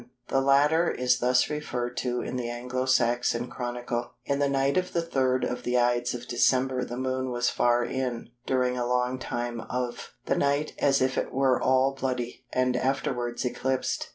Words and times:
The 0.29 0.41
latter 0.41 0.89
is 0.89 1.19
thus 1.19 1.47
referred 1.47 1.95
to 1.97 2.21
in 2.23 2.35
the 2.35 2.49
Anglo 2.49 2.87
Saxon 2.87 3.47
Chronicle:—"In 3.51 4.39
the 4.39 4.49
night 4.49 4.75
of 4.75 4.93
the 4.93 5.03
3rd 5.03 5.47
of 5.47 5.61
the 5.61 5.77
Ides 5.77 6.15
of 6.15 6.27
December 6.27 6.83
the 6.83 6.97
Moon 6.97 7.29
was 7.29 7.51
far 7.51 7.85
in 7.85 8.31
[during 8.47 8.75
a 8.79 8.87
long 8.87 9.19
time 9.19 9.61
of] 9.69 10.13
the 10.25 10.35
night 10.35 10.73
as 10.79 11.03
if 11.03 11.19
it 11.19 11.31
were 11.31 11.61
all 11.61 11.93
bloody, 11.93 12.43
and 12.51 12.75
afterwards 12.75 13.45
eclipsed." 13.45 14.09